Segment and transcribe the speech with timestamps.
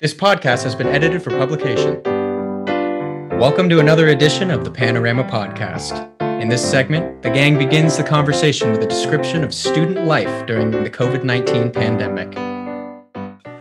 [0.00, 2.00] This podcast has been edited for publication.
[3.36, 6.08] Welcome to another edition of the Panorama Podcast.
[6.40, 10.70] In this segment, the gang begins the conversation with a description of student life during
[10.70, 12.32] the COVID 19 pandemic.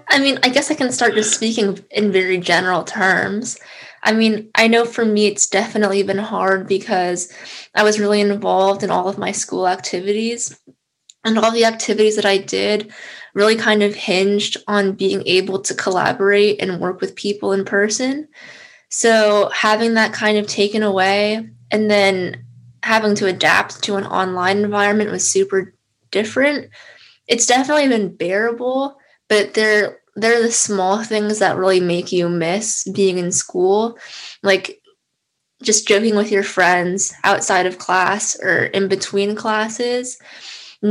[0.09, 3.57] I mean, I guess I can start just speaking in very general terms.
[4.03, 7.33] I mean, I know for me it's definitely been hard because
[7.73, 10.59] I was really involved in all of my school activities.
[11.23, 12.93] And all the activities that I did
[13.37, 18.27] really kind of hinged on being able to collaborate and work with people in person.
[18.89, 22.43] So having that kind of taken away and then
[22.81, 25.75] having to adapt to an online environment was super
[26.09, 26.71] different.
[27.27, 28.97] It's definitely been bearable,
[29.29, 33.99] but they're they're the small things that really make you miss being in school.
[34.41, 34.81] Like
[35.61, 40.17] just joking with your friends outside of class or in between classes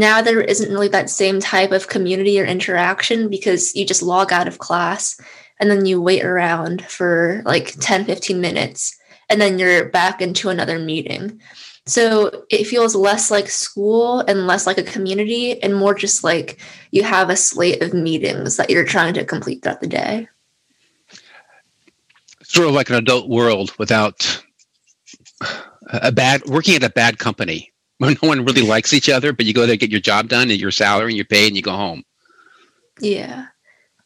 [0.00, 4.32] now there isn't really that same type of community or interaction because you just log
[4.32, 5.20] out of class
[5.58, 8.96] and then you wait around for like 10 15 minutes
[9.28, 11.40] and then you're back into another meeting.
[11.86, 16.58] So it feels less like school and less like a community and more just like
[16.90, 20.28] you have a slate of meetings that you're trying to complete throughout the day.
[22.42, 24.42] Sort of like an adult world without
[25.88, 29.54] a bad working at a bad company no one really likes each other, but you
[29.54, 31.72] go there, get your job done, and your salary, and you're paid, and you go
[31.72, 32.04] home.
[33.00, 33.46] Yeah.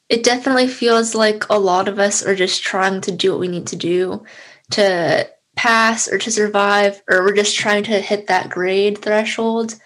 [0.09, 3.49] It definitely feels like a lot of us are just trying to do what we
[3.49, 4.25] need to do
[4.73, 9.77] to pass or to survive, or we're just trying to hit that grade threshold.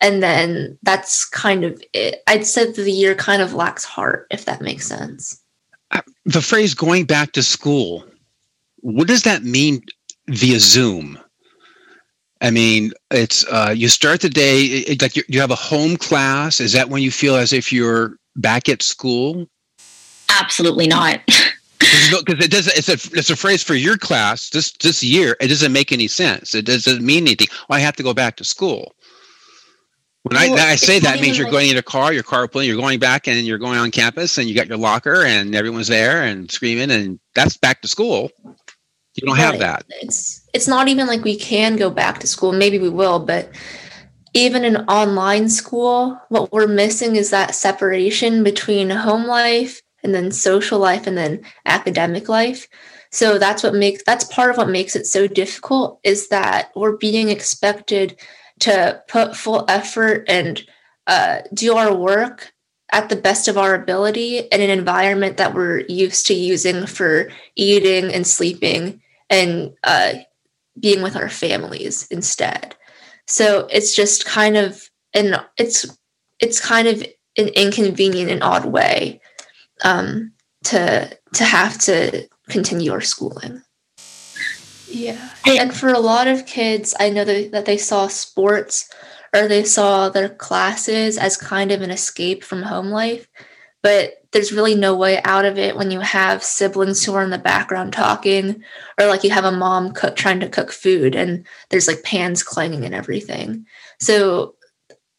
[0.00, 2.22] And then that's kind of it.
[2.26, 5.40] I'd say the year kind of lacks heart, if that makes sense.
[5.90, 8.04] Uh, the phrase going back to school,
[8.78, 9.82] what does that mean
[10.28, 11.18] via Zoom?
[12.40, 15.96] I mean, it's uh, you start the day it, like you, you have a home
[15.96, 16.60] class.
[16.60, 19.46] Is that when you feel as if you're back at school?
[20.28, 21.20] Absolutely not.
[21.80, 22.66] Because it does.
[22.68, 25.34] It's a it's a phrase for your class this this year.
[25.40, 26.54] It doesn't make any sense.
[26.54, 27.48] It doesn't mean anything.
[27.68, 28.94] Well, I have to go back to school.
[30.22, 32.66] When well, I, I say that means you're like, going in a car, your carpooling,
[32.66, 35.88] you're going back and you're going on campus and you got your locker and everyone's
[35.88, 38.30] there and screaming and that's back to school.
[39.14, 39.84] You don't have that.
[39.88, 42.52] It's it's not even like we can go back to school.
[42.52, 43.50] Maybe we will, but
[44.34, 50.30] even in online school, what we're missing is that separation between home life and then
[50.30, 52.68] social life and then academic life.
[53.10, 56.96] So that's what makes that's part of what makes it so difficult is that we're
[56.96, 58.18] being expected
[58.60, 60.62] to put full effort and
[61.06, 62.52] uh, do our work
[62.92, 67.30] at the best of our ability in an environment that we're used to using for
[67.56, 70.14] eating and sleeping and uh,
[70.78, 72.74] being with our families instead.
[73.26, 75.86] So it's just kind of and it's
[76.40, 77.02] it's kind of
[77.36, 79.20] an inconvenient and odd way
[79.84, 80.32] um,
[80.64, 83.62] to to have to continue our schooling.
[84.88, 88.90] Yeah, and for a lot of kids, I know that, that they saw sports
[89.34, 93.28] or they saw their classes as kind of an escape from home life,
[93.82, 97.30] but there's really no way out of it when you have siblings who are in
[97.30, 98.62] the background talking
[98.98, 102.42] or like you have a mom cook trying to cook food and there's like pans
[102.42, 103.66] clanging and everything.
[103.98, 104.54] So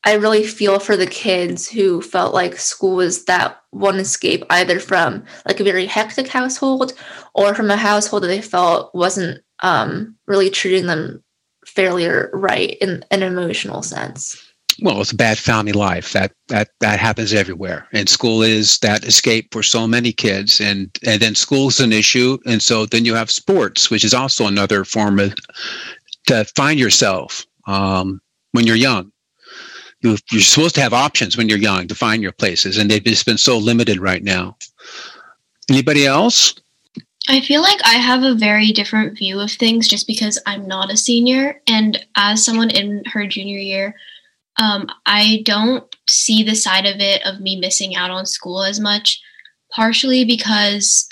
[0.03, 4.79] i really feel for the kids who felt like school was that one escape either
[4.79, 6.94] from like a very hectic household
[7.33, 11.23] or from a household that they felt wasn't um, really treating them
[11.66, 14.51] fairly or right in an emotional sense
[14.81, 16.13] well, it's a bad family life.
[16.13, 20.61] That that that happens everywhere, and school is that escape for so many kids.
[20.61, 24.47] And and then school's an issue, and so then you have sports, which is also
[24.47, 25.35] another form of
[26.27, 28.21] to find yourself um,
[28.51, 29.11] when you're young.
[30.01, 33.03] You, you're supposed to have options when you're young to find your places, and they've
[33.03, 34.57] just been so limited right now.
[35.69, 36.55] Anybody else?
[37.29, 40.91] I feel like I have a very different view of things just because I'm not
[40.91, 41.61] a senior.
[41.67, 43.95] And as someone in her junior year,
[44.57, 48.79] um, I don't see the side of it of me missing out on school as
[48.79, 49.21] much,
[49.73, 51.07] partially because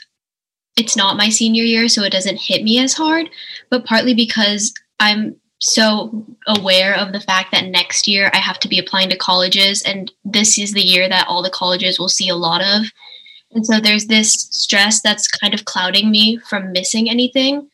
[0.77, 3.29] it's not my senior year, so it doesn't hit me as hard,
[3.69, 8.69] but partly because I'm so aware of the fact that next year I have to
[8.69, 12.29] be applying to colleges, and this is the year that all the colleges will see
[12.29, 12.85] a lot of.
[13.51, 17.69] And so there's this stress that's kind of clouding me from missing anything.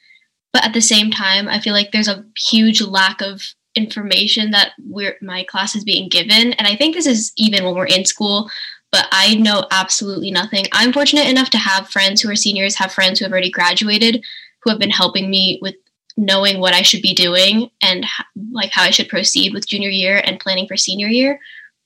[0.53, 3.41] But at the same time, I feel like there's a huge lack of
[3.75, 6.53] information that we're my class is being given.
[6.53, 8.49] And i think this is even when we're in school
[8.91, 10.65] but i know absolutely nothing.
[10.71, 14.23] I'm fortunate enough to have friends who are seniors have friends who have already graduated
[14.63, 15.75] who have been helping me with
[16.15, 18.05] knowing what i should be doing and
[18.51, 21.37] like how i should proceed with junior year and planning for senior year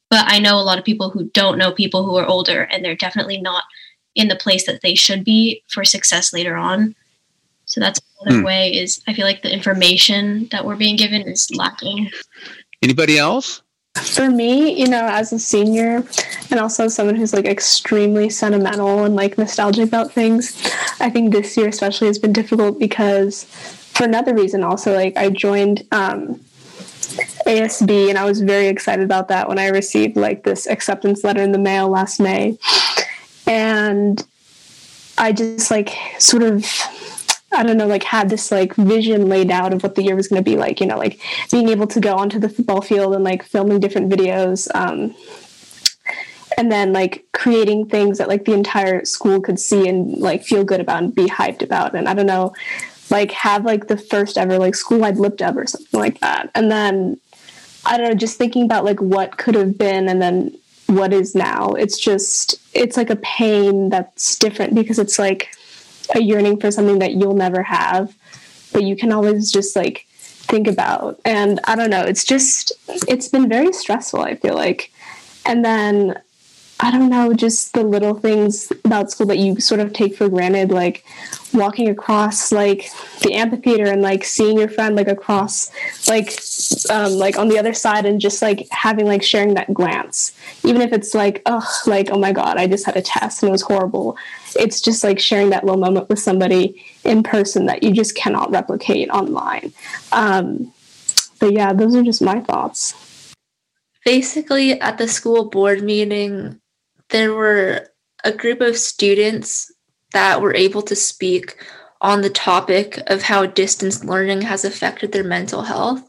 [0.09, 2.83] but i know a lot of people who don't know people who are older and
[2.83, 3.63] they're definitely not
[4.15, 6.95] in the place that they should be for success later on.
[7.65, 8.45] So that's another hmm.
[8.45, 12.11] way is I feel like the information that we're being given is lacking.
[12.81, 13.61] Anybody else?
[13.95, 16.03] For me, you know, as a senior
[16.51, 20.61] and also someone who's like extremely sentimental and like nostalgic about things,
[20.99, 25.29] I think this year especially has been difficult because for another reason also like I
[25.29, 26.39] joined um
[27.45, 31.41] ASB and I was very excited about that when I received like this acceptance letter
[31.41, 32.57] in the mail last May.
[33.47, 34.23] And
[35.17, 36.65] I just like sort of
[37.51, 40.27] I don't know, like had this like vision laid out of what the year was
[40.27, 41.19] going to be like, you know, like
[41.51, 44.67] being able to go onto the football field and like filming different videos.
[44.75, 45.15] Um,
[46.57, 50.63] and then like creating things that like the entire school could see and like feel
[50.63, 51.95] good about and be hyped about.
[51.95, 52.53] And I don't know,
[53.09, 56.49] like have like the first ever like school-wide lip dub or something like that.
[56.55, 57.19] And then
[57.85, 60.57] I don't know, just thinking about like what could have been and then
[60.87, 61.71] what is now.
[61.71, 65.49] It's just it's like a pain that's different because it's like
[66.15, 68.15] a yearning for something that you'll never have,
[68.73, 70.05] but you can always just like
[70.49, 71.19] think about.
[71.25, 72.71] And I don't know, it's just,
[73.07, 74.91] it's been very stressful, I feel like.
[75.45, 76.19] And then
[76.81, 80.29] I don't know, just the little things about school that you sort of take for
[80.29, 81.03] granted, like
[81.53, 82.89] walking across like
[83.21, 85.71] the amphitheater and like seeing your friend like across
[86.07, 86.39] like
[86.89, 90.31] um like on the other side and just like having like sharing that glance.
[90.63, 93.49] Even if it's like, oh like, oh my god, I just had a test and
[93.49, 94.17] it was horrible.
[94.55, 98.51] It's just like sharing that little moment with somebody in person that you just cannot
[98.51, 99.73] replicate online.
[100.13, 100.71] Um
[101.39, 102.93] but yeah, those are just my thoughts.
[104.05, 106.59] Basically, at the school board meeting,
[107.09, 107.87] there were
[108.23, 109.71] a group of students
[110.13, 111.63] that were able to speak
[112.01, 116.07] on the topic of how distance learning has affected their mental health.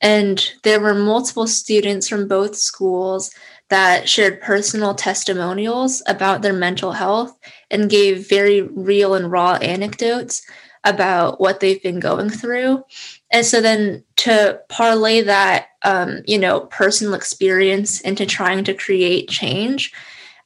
[0.00, 3.30] And there were multiple students from both schools
[3.68, 7.36] that shared personal testimonials about their mental health
[7.70, 10.42] and gave very real and raw anecdotes
[10.84, 12.84] about what they've been going through.
[13.32, 19.28] And so then to parlay that, um, you know, personal experience into trying to create
[19.28, 19.92] change,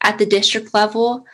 [0.01, 1.25] at the district level.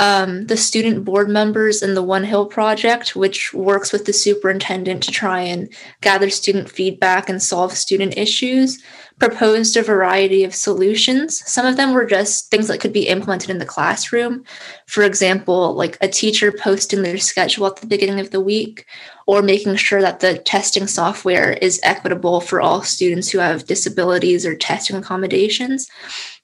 [0.00, 5.02] Um, the student board members in the One Hill project, which works with the superintendent
[5.02, 5.68] to try and
[6.02, 8.80] gather student feedback and solve student issues,
[9.18, 11.42] proposed a variety of solutions.
[11.50, 14.44] Some of them were just things that could be implemented in the classroom.
[14.86, 18.86] For example, like a teacher posting their schedule at the beginning of the week,
[19.26, 24.46] or making sure that the testing software is equitable for all students who have disabilities
[24.46, 25.88] or testing accommodations.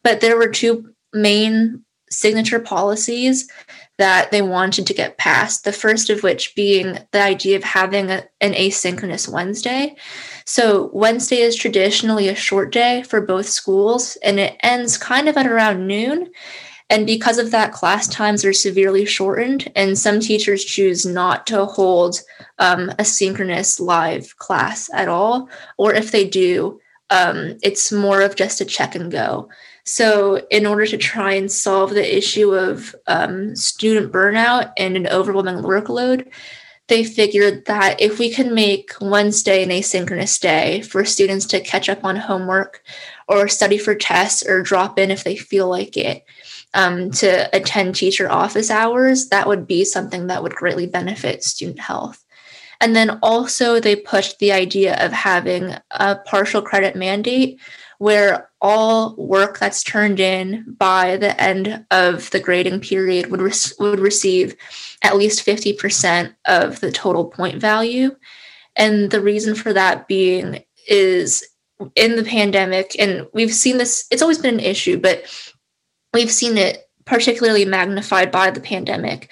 [0.03, 3.49] But there were two main signature policies
[3.99, 5.65] that they wanted to get passed.
[5.65, 9.97] The first of which being the idea of having a, an asynchronous Wednesday.
[10.47, 15.37] So, Wednesday is traditionally a short day for both schools and it ends kind of
[15.37, 16.31] at around noon.
[16.91, 21.65] And because of that, class times are severely shortened, and some teachers choose not to
[21.65, 22.21] hold
[22.59, 25.49] um, a synchronous live class at all.
[25.79, 26.79] Or if they do,
[27.09, 29.49] um, it's more of just a check and go.
[29.87, 35.07] So, in order to try and solve the issue of um, student burnout and an
[35.07, 36.27] overwhelming workload,
[36.89, 41.89] they figured that if we can make Wednesday an asynchronous day for students to catch
[41.89, 42.83] up on homework
[43.29, 46.25] or study for tests or drop in if they feel like it
[46.75, 51.81] um, to attend teacher office hours, that would be something that would greatly benefit student
[51.81, 52.25] health.
[52.81, 57.61] And then also, they pushed the idea of having a partial credit mandate
[57.99, 63.53] where all work that's turned in by the end of the grading period would, re-
[63.79, 64.57] would receive
[65.03, 68.17] at least 50% of the total point value.
[68.75, 71.47] And the reason for that being is
[71.95, 75.25] in the pandemic, and we've seen this, it's always been an issue, but
[76.15, 79.31] we've seen it particularly magnified by the pandemic.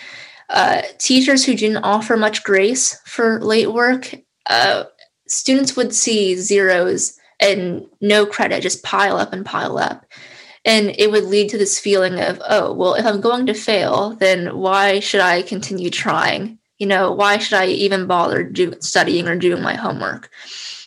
[0.51, 4.15] Uh, teachers who didn't offer much grace for late work,
[4.51, 4.85] uh,
[5.27, 10.07] students would see zeros and no credit just pile up and pile up.
[10.65, 14.11] And it would lead to this feeling of oh well if i'm going to fail
[14.11, 16.59] then why should i continue trying?
[16.79, 20.31] You know why should i even bother do, studying or doing my homework?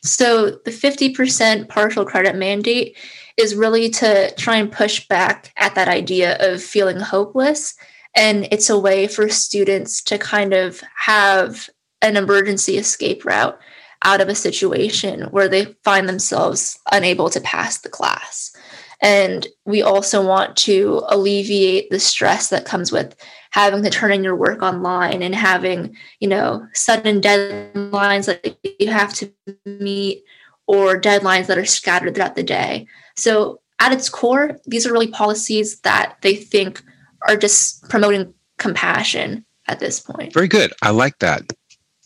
[0.02, 2.96] So the 50% partial credit mandate
[3.38, 7.76] is really to try and push back at that idea of feeling hopeless.
[8.16, 11.70] And it's a way for students to kind of have
[12.02, 13.60] an emergency escape route
[14.06, 18.56] out of a situation where they find themselves unable to pass the class.
[19.02, 23.16] And we also want to alleviate the stress that comes with
[23.52, 28.90] having to turn in your work online and having, you know, sudden deadlines that you
[28.90, 29.32] have to
[29.66, 30.24] meet
[30.68, 32.88] or deadlines that are scattered throughout the day.
[33.18, 36.82] So, at its core, these are really policies that they think
[37.28, 40.34] are just promoting compassion at this point.
[40.34, 40.72] Very good.
[40.82, 41.42] I like that.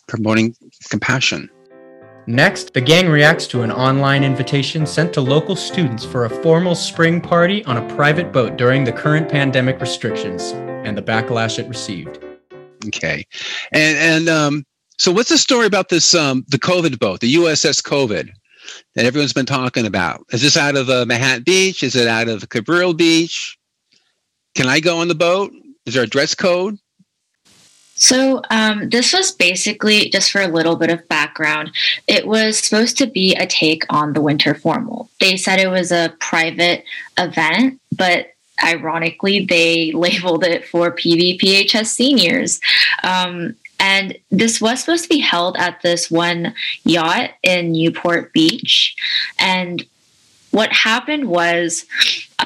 [0.07, 0.55] Promoting
[0.89, 1.49] compassion.
[2.29, 6.75] Next, the gang reacts to an online invitation sent to local students for a formal
[6.75, 10.51] spring party on a private boat during the current pandemic restrictions
[10.85, 12.23] and the backlash it received.
[12.85, 13.25] Okay.
[13.71, 14.63] And and um
[14.99, 18.29] so what's the story about this um the COVID boat, the USS COVID
[18.93, 20.23] that everyone's been talking about?
[20.31, 21.81] Is this out of uh, Manhattan Beach?
[21.81, 23.57] Is it out of Cabrillo Beach?
[24.53, 25.51] Can I go on the boat?
[25.87, 26.77] Is there a dress code?
[27.99, 31.71] So, um, this was basically just for a little bit of background.
[32.07, 35.09] It was supposed to be a take on the winter formal.
[35.19, 36.85] They said it was a private
[37.17, 42.59] event, but ironically, they labeled it for PVPHS seniors.
[43.03, 46.53] Um, and this was supposed to be held at this one
[46.85, 48.95] yacht in Newport Beach.
[49.37, 49.85] And
[50.51, 51.85] what happened was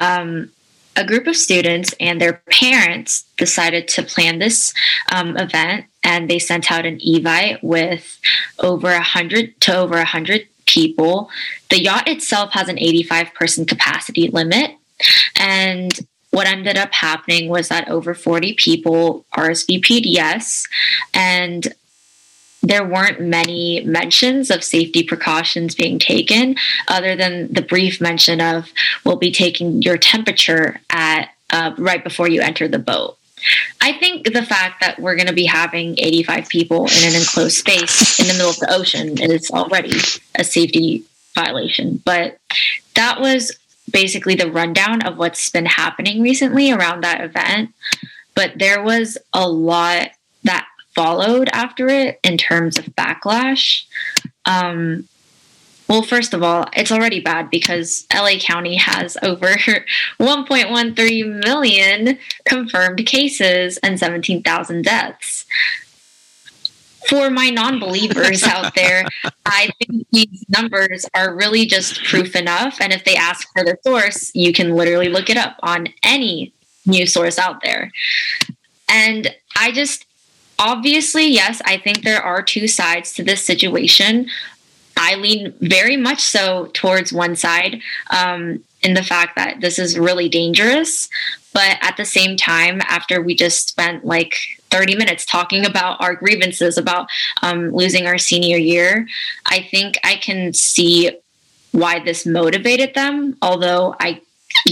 [0.00, 0.50] um,
[0.96, 4.72] a group of students and their parents decided to plan this
[5.12, 8.20] um, event and they sent out an evite with
[8.58, 11.30] over 100 to over 100 people.
[11.70, 14.72] The yacht itself has an 85 person capacity limit
[15.36, 15.98] and
[16.30, 20.66] what ended up happening was that over 40 people rsvp'd yes
[21.12, 21.72] and
[22.66, 26.56] there weren't many mentions of safety precautions being taken
[26.88, 28.72] other than the brief mention of
[29.04, 33.18] we'll be taking your temperature at uh, right before you enter the boat.
[33.82, 37.56] I think the fact that we're going to be having 85 people in an enclosed
[37.56, 39.92] space in the middle of the ocean is already
[40.34, 41.04] a safety
[41.34, 42.00] violation.
[42.02, 42.38] But
[42.94, 43.52] that was
[43.90, 47.74] basically the rundown of what's been happening recently around that event.
[48.34, 50.08] But there was a lot
[50.44, 53.84] that followed after it in terms of backlash.
[54.46, 55.08] Um,
[55.88, 63.04] well, first of all, it's already bad because LA County has over 1.13 million confirmed
[63.06, 65.44] cases and 17,000 deaths.
[67.08, 69.06] For my non believers out there,
[69.44, 72.78] I think these numbers are really just proof enough.
[72.80, 76.54] And if they ask for the source, you can literally look it up on any
[76.86, 77.90] news source out there.
[78.88, 80.06] And I just,
[80.58, 84.28] obviously, yes, I think there are two sides to this situation.
[84.96, 87.80] I lean very much so towards one side
[88.10, 91.08] um, in the fact that this is really dangerous.
[91.52, 94.36] But at the same time, after we just spent like
[94.70, 97.08] 30 minutes talking about our grievances about
[97.42, 99.06] um, losing our senior year,
[99.46, 101.16] I think I can see
[101.72, 104.20] why this motivated them, although I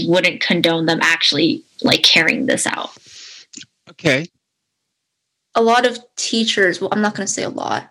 [0.05, 2.91] wouldn't condone them actually like carrying this out.
[3.89, 4.27] Okay
[5.55, 7.89] a lot of teachers, well, I'm not going to say a lot,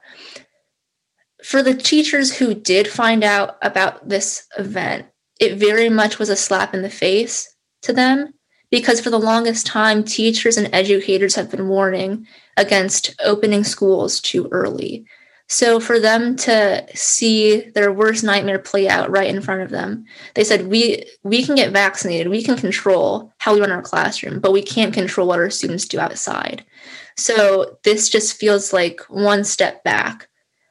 [1.45, 5.07] for the teachers who did find out about this event,
[5.41, 8.33] it very much was a slap in the face to them
[8.71, 12.27] because for the longest time, teachers and educators have been warning
[12.57, 15.05] against opening schools too early.
[15.49, 20.07] So for them to see their worst nightmare play out right in front of them,
[20.35, 22.29] they said, "We we can get vaccinated.
[22.29, 25.87] We can control how we run our classroom, but we can't control what our students
[25.87, 26.65] do outside."
[27.17, 30.29] So this just feels like one step back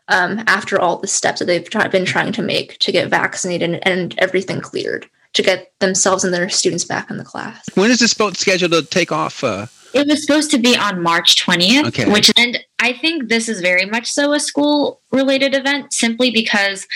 [0.08, 3.70] um, after all the steps that they've try- been trying to make to get vaccinated
[3.70, 7.64] and, and everything cleared to get themselves and their students back in the class.
[7.76, 9.44] When is this boat scheduled to take off?
[9.44, 9.68] Uh...
[9.94, 12.12] It was supposed to be on March 20th, Okay.
[12.12, 16.88] which and I think this is very much so a school related event simply because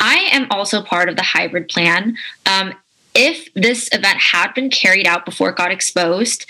[0.00, 2.16] I am also part of the hybrid plan.
[2.46, 2.74] Um,
[3.14, 6.46] if this event had been carried out before it got exposed,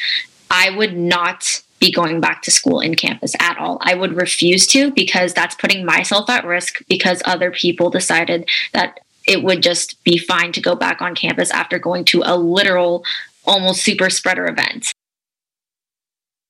[0.50, 3.78] I would not be going back to school in campus at all.
[3.80, 9.00] I would refuse to because that's putting myself at risk because other people decided that
[9.26, 13.04] it would just be fine to go back on campus after going to a literal
[13.44, 14.92] almost super spreader event.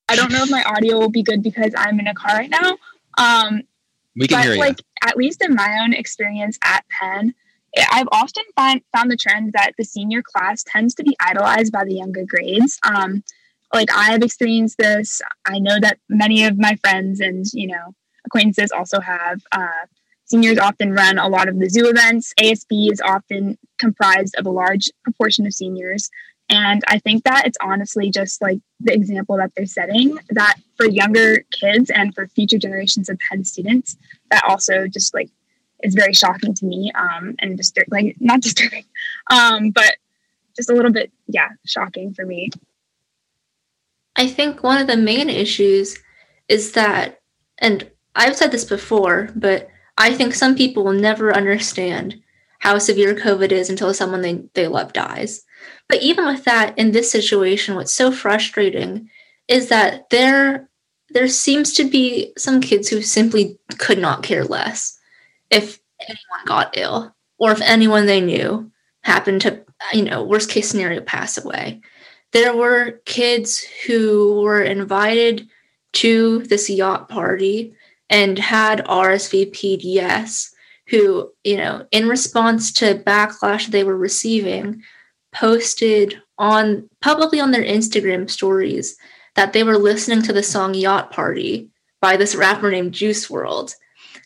[0.06, 2.50] I don't know if my audio will be good because I'm in a car right
[2.50, 2.76] now.
[3.16, 3.62] Um,
[4.14, 4.60] We can but hear you.
[4.60, 7.34] like at least in my own experience at Penn,
[7.90, 11.84] I've often find, found the trend that the senior class tends to be idolized by
[11.84, 12.78] the younger grades.
[12.82, 13.24] Um,
[13.72, 15.20] like I have experienced this.
[15.46, 19.42] I know that many of my friends and you know acquaintances also have.
[19.52, 19.86] Uh,
[20.24, 22.32] seniors often run a lot of the zoo events.
[22.40, 26.08] ASB is often comprised of a large proportion of seniors.
[26.48, 30.86] And I think that it's honestly just like the example that they're setting that for
[30.86, 33.96] younger kids and for future generations of Penn students,
[34.30, 35.30] that also just like
[35.82, 38.84] is very shocking to me um, and distur- like not disturbing,
[39.30, 39.96] um, but
[40.56, 42.50] just a little bit, yeah, shocking for me.
[44.16, 45.98] I think one of the main issues
[46.48, 47.20] is that,
[47.58, 52.20] and I've said this before, but I think some people will never understand
[52.58, 55.44] how severe COVID is until someone they, they love dies.
[55.88, 59.10] But even with that, in this situation, what's so frustrating
[59.48, 60.68] is that there
[61.10, 64.98] there seems to be some kids who simply could not care less
[65.50, 68.70] if anyone got ill or if anyone they knew
[69.02, 71.82] happened to, you know, worst case scenario, pass away.
[72.32, 75.48] There were kids who were invited
[75.94, 77.74] to this yacht party
[78.08, 80.54] and had RSVP'd yes,
[80.88, 84.82] who, you know, in response to backlash they were receiving,
[85.32, 88.96] posted on publicly on their Instagram stories
[89.34, 91.70] that they were listening to the song Yacht Party
[92.00, 93.74] by this rapper named Juice WRLD,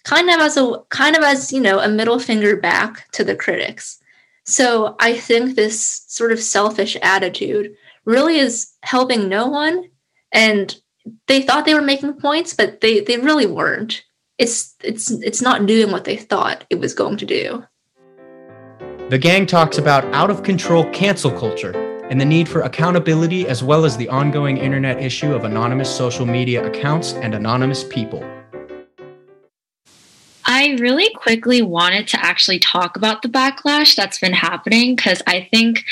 [0.05, 3.37] kind of as a kind of as you know a middle finger back to the
[3.37, 4.01] critics.
[4.45, 9.85] So i think this sort of selfish attitude really is helping no one.
[10.33, 10.75] And
[11.27, 14.05] they thought they were making points but they they really weren't.
[14.39, 17.65] It's it's it's not doing what they thought it was going to do.
[19.09, 21.73] The gang talks about out of control cancel culture
[22.11, 26.27] and the need for accountability as well as the ongoing internet issue of anonymous social
[26.27, 28.25] media accounts and anonymous people.
[30.45, 35.49] I really quickly wanted to actually talk about the backlash that's been happening because I
[35.53, 35.85] think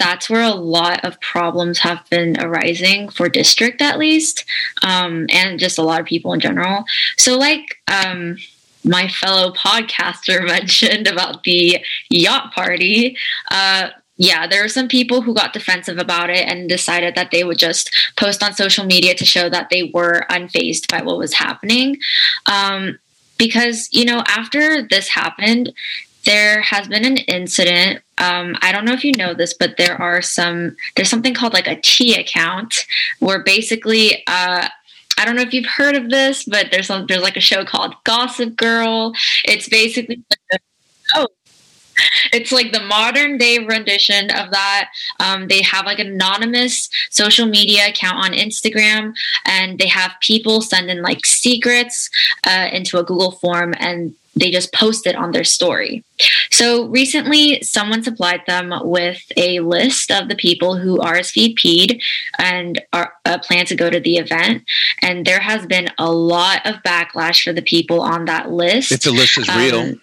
[0.00, 4.44] that's where a lot of problems have been arising for district at least
[4.82, 6.84] um, and just a lot of people in general
[7.16, 8.36] so like um,
[8.82, 11.78] my fellow podcaster mentioned about the
[12.08, 13.16] yacht party
[13.50, 13.90] uh,
[14.22, 17.56] yeah, there were some people who got defensive about it and decided that they would
[17.56, 21.96] just post on social media to show that they were unfazed by what was happening.
[22.44, 22.98] Um,
[23.40, 25.72] because you know after this happened
[26.24, 30.00] there has been an incident um, i don't know if you know this but there
[30.00, 32.86] are some there's something called like a t account
[33.18, 34.68] where basically uh,
[35.18, 37.62] I don't know if you've heard of this, but there's some, there's like a show
[37.62, 39.12] called Gossip Girl.
[39.44, 40.62] It's basically like
[41.14, 41.26] oh,
[42.32, 44.90] it's like the modern day rendition of that.
[45.18, 49.12] Um, they have like an anonymous social media account on Instagram,
[49.44, 52.08] and they have people send in like secrets
[52.46, 56.04] uh, into a Google form, and they just post it on their story.
[56.50, 62.02] So recently, someone supplied them with a list of the people who RSVP'd
[62.38, 64.64] and are uh, plan to go to the event,
[65.02, 68.92] and there has been a lot of backlash for the people on that list.
[68.92, 69.78] If the list is real.
[69.80, 70.00] Um,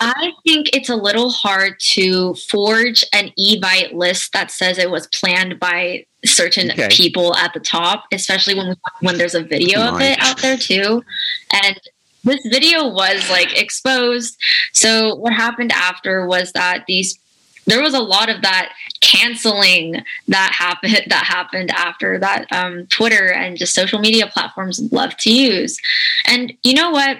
[0.00, 5.06] I think it's a little hard to forge an Evite list that says it was
[5.06, 6.88] planned by certain okay.
[6.90, 11.04] people at the top, especially when when there's a video of it out there too.
[11.52, 11.80] And
[12.24, 14.36] this video was like exposed.
[14.72, 17.18] So what happened after was that these
[17.66, 23.32] there was a lot of that canceling that happened that happened after that um, Twitter
[23.32, 25.78] and just social media platforms love to use.
[26.26, 27.18] And you know what?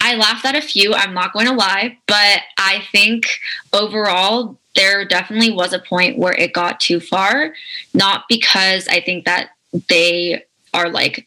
[0.00, 3.26] I laughed at a few, I'm not going to lie, but I think
[3.72, 7.54] overall, there definitely was a point where it got too far.
[7.94, 9.50] Not because I think that
[9.88, 11.26] they are like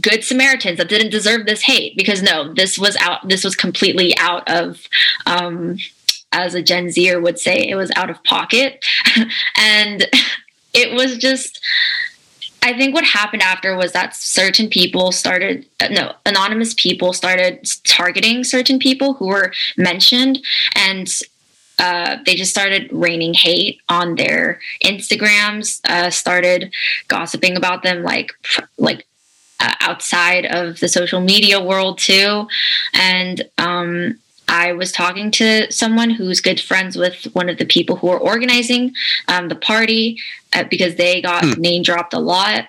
[0.00, 4.16] good Samaritans that didn't deserve this hate, because no, this was out, this was completely
[4.18, 4.88] out of,
[5.26, 5.76] um,
[6.32, 8.84] as a Gen Zer would say, it was out of pocket.
[9.56, 10.06] and
[10.72, 11.60] it was just,
[12.68, 17.66] I think what happened after was that certain people started, uh, no, anonymous people started
[17.84, 20.38] targeting certain people who were mentioned,
[20.76, 21.08] and
[21.78, 25.80] uh, they just started raining hate on their Instagrams.
[25.88, 26.70] Uh, started
[27.08, 28.32] gossiping about them, like
[28.76, 29.06] like
[29.60, 32.46] uh, outside of the social media world too,
[32.92, 37.96] and um, I was talking to someone who's good friends with one of the people
[37.96, 38.94] who are organizing
[39.28, 40.18] um, the party
[40.54, 41.60] uh, because they got hmm.
[41.60, 42.66] name dropped a lot.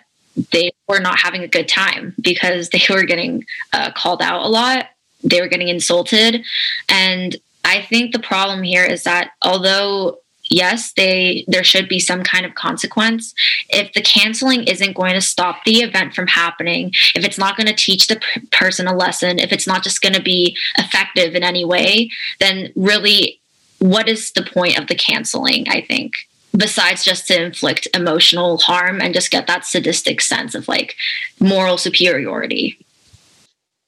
[0.52, 4.50] They were not having a good time because they were getting uh, called out a
[4.50, 4.88] lot.
[5.24, 6.44] They were getting insulted.
[6.88, 12.24] And I think the problem here is that although yes, they there should be some
[12.24, 13.34] kind of consequence.
[13.70, 17.68] If the canceling isn't going to stop the event from happening, if it's not going
[17.68, 21.36] to teach the p- person a lesson, if it's not just going to be effective
[21.36, 22.10] in any way,
[22.40, 23.40] then really
[23.78, 26.14] what is the point of the canceling, I think?
[26.58, 30.96] Besides just to inflict emotional harm and just get that sadistic sense of like
[31.40, 32.78] moral superiority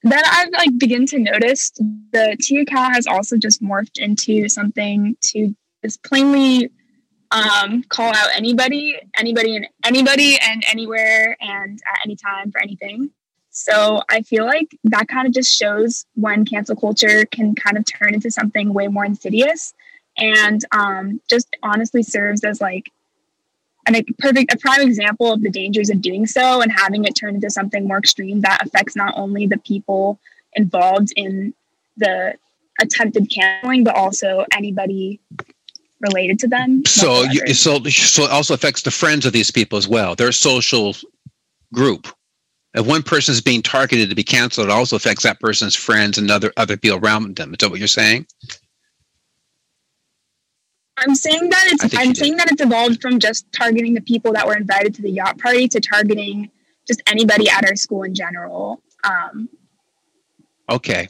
[0.04, 1.72] then I've like begin to notice
[2.12, 6.72] the T account has also just morphed into something to is plainly
[7.32, 13.10] um, call out anybody, anybody, and anybody, and anywhere, and at any time for anything.
[13.52, 17.86] So I feel like that kind of just shows when cancel culture can kind of
[17.86, 19.74] turn into something way more insidious,
[20.18, 22.92] and um, just honestly serves as like
[23.88, 27.36] a perfect, a prime example of the dangers of doing so and having it turn
[27.36, 30.20] into something more extreme that affects not only the people
[30.54, 31.54] involved in
[31.98, 32.36] the
[32.80, 35.20] attempted canceling, but also anybody
[36.02, 36.84] related to them.
[36.86, 40.16] So you, so so it also affects the friends of these people as well.
[40.16, 40.96] Their social
[41.74, 42.08] group.
[42.74, 46.18] If one person is being targeted to be canceled, it also affects that person's friends
[46.18, 47.52] and other other people around them.
[47.52, 48.26] Is that what you're saying?
[50.98, 52.18] I'm saying that it's I'm did.
[52.18, 55.38] saying that it's evolved from just targeting the people that were invited to the yacht
[55.40, 56.50] party to targeting
[56.88, 58.82] just anybody at our school in general.
[59.04, 59.50] Um,
[60.72, 61.08] Okay.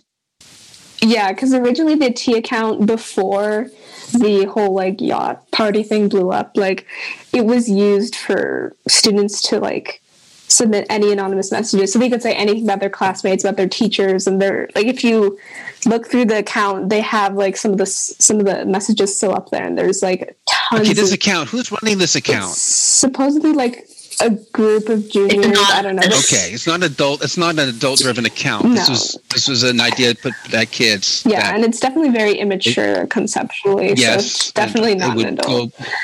[1.01, 3.69] Yeah, because originally the T account before
[4.11, 6.85] the whole like yacht party thing blew up, like
[7.33, 10.01] it was used for students to like
[10.47, 11.93] submit any anonymous messages.
[11.93, 15.03] So they could say anything about their classmates, about their teachers, and their like if
[15.03, 15.37] you
[15.85, 19.33] look through the account, they have like some of the some of the messages still
[19.33, 20.81] up there, and there's like tons.
[20.81, 21.49] Okay, this of, account.
[21.49, 22.55] Who's running this account?
[22.55, 23.87] supposedly like
[24.19, 25.47] a group of juniors.
[25.47, 26.01] not- I don't know.
[26.07, 27.23] Okay, it's not adult.
[27.23, 28.75] It's not an adult-driven account.
[28.75, 31.23] This was this was an idea put by kids.
[31.25, 33.95] Yeah, that- and it's definitely very immature conceptually.
[33.95, 35.77] so yes, it's definitely not an adult.
[35.77, 35.85] go-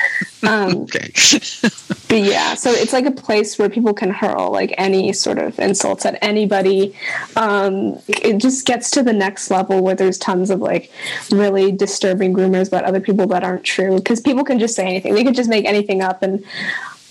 [0.44, 1.10] Um, okay.
[2.08, 5.58] but yeah, so it's like a place where people can hurl like any sort of
[5.58, 6.94] insults at anybody.
[7.34, 10.92] Um, it just gets to the next level where there's tons of like
[11.32, 15.14] really disturbing rumors about other people that aren't true because people can just say anything.
[15.16, 16.44] They could just make anything up, and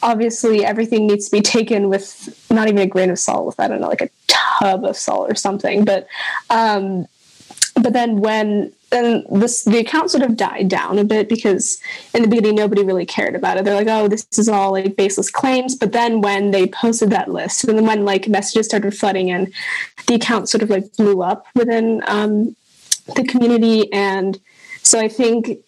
[0.01, 3.67] obviously everything needs to be taken with not even a grain of salt, with I
[3.67, 5.85] don't know, like a tub of salt or something.
[5.85, 6.07] But
[6.49, 7.07] um,
[7.75, 11.79] but then when then this the account sort of died down a bit because
[12.13, 13.65] in the beginning nobody really cared about it.
[13.65, 15.75] They're like oh this is all like baseless claims.
[15.75, 19.51] But then when they posted that list and then when like messages started flooding in
[20.07, 22.55] the account sort of like blew up within um,
[23.15, 23.91] the community.
[23.91, 24.39] And
[24.87, 25.59] so i think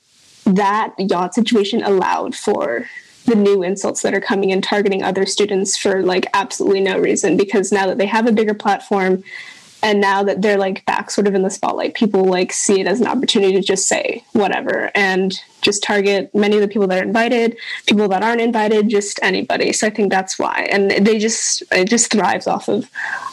[0.45, 2.85] that yacht situation allowed for
[3.29, 7.37] the new insults that are coming and targeting other students for like absolutely no reason
[7.37, 9.23] because now that they have a bigger platform
[9.81, 12.87] and now that they're like back sort of in the spotlight people like see it
[12.87, 16.99] as an opportunity to just say whatever and just target many of the people that
[16.99, 21.17] are invited people that aren't invited just anybody so i think that's why and they
[21.17, 22.89] just it just thrives off of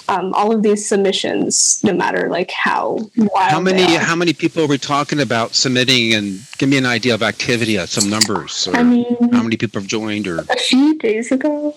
[0.09, 4.63] um, all of these submissions no matter like how wild How many how many people
[4.63, 6.15] are we talking about submitting?
[6.15, 9.57] And give me an idea of activity, uh, some numbers, or i mean how many
[9.57, 11.75] people have joined, or a few days ago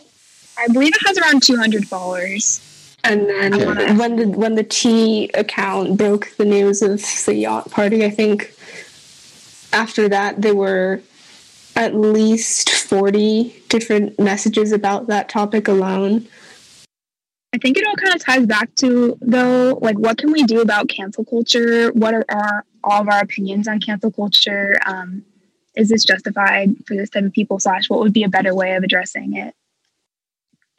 [0.59, 2.59] I believe it has around 200 followers.
[3.03, 3.93] And then Okay.
[3.95, 8.53] when the when the T account broke the news of the yacht party, I think
[9.71, 11.01] after that there were
[11.75, 16.27] at least forty different messages about that topic alone.
[17.53, 20.61] I think it all kind of ties back to though, like what can we do
[20.61, 21.91] about cancel culture?
[21.93, 24.77] What are our all of our opinions on cancel culture?
[24.85, 25.23] Um,
[25.75, 27.59] is this justified for this type of people?
[27.59, 29.55] Slash, what would be a better way of addressing it?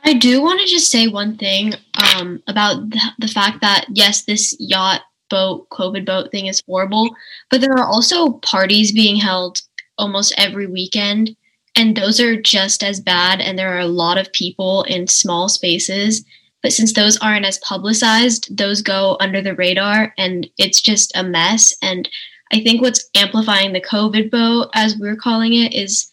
[0.05, 1.75] I do want to just say one thing
[2.17, 7.15] um, about the, the fact that yes, this yacht boat, COVID boat thing is horrible,
[7.51, 9.61] but there are also parties being held
[9.99, 11.37] almost every weekend,
[11.77, 13.41] and those are just as bad.
[13.41, 16.25] And there are a lot of people in small spaces,
[16.63, 21.23] but since those aren't as publicized, those go under the radar, and it's just a
[21.23, 21.73] mess.
[21.83, 22.09] And
[22.53, 26.11] I think what's amplifying the COVID boat, as we're calling it, is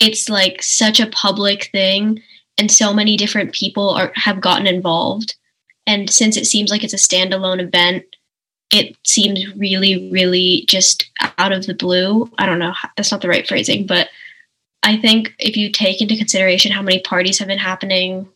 [0.00, 2.20] it's like such a public thing
[2.58, 5.36] and so many different people are have gotten involved.
[5.86, 8.04] And since it seems like it's a standalone event
[8.70, 12.30] it seems really really just out of the blue.
[12.38, 14.08] I don't know that's not the right phrasing but
[14.82, 18.28] i think if you take into consideration how many parties have been happening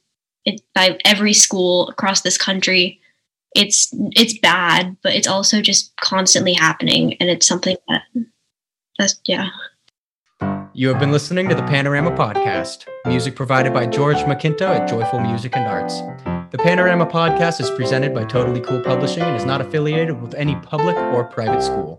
[0.74, 3.00] by every school across this country
[3.54, 8.02] it's it's bad but it's also just constantly happening and it's something that
[8.98, 9.48] that's yeah
[10.74, 15.20] You have been listening to the Panorama Podcast, music provided by George McKinto at Joyful
[15.20, 16.00] Music and Arts.
[16.50, 20.56] The Panorama Podcast is presented by Totally Cool Publishing and is not affiliated with any
[20.56, 21.98] public or private school.